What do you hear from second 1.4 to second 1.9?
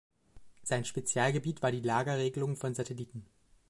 war die